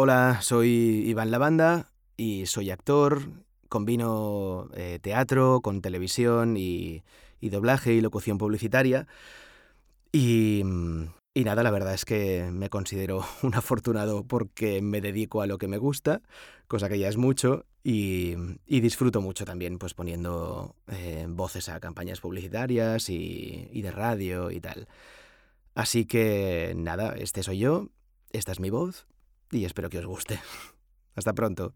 [0.00, 3.22] Hola, soy Iván Lavanda y soy actor.
[3.68, 7.02] Combino eh, teatro con televisión y,
[7.40, 9.08] doblaje y locución publicitaria.
[10.12, 10.62] Y,
[11.34, 15.66] nada, la verdad es que me considero un afortunado porque me dedico a lo que
[15.66, 16.22] me gusta,
[16.68, 18.36] cosa que ya es mucho, y,
[18.68, 24.86] disfruto mucho también pues poniendo eh, voces a campañas publicitarias y de radio y tal.
[25.74, 27.88] Así que nada, este soy yo,
[28.30, 29.08] esta es mi voz
[29.50, 30.40] y espero que os guste.
[31.14, 31.74] Hasta pronto.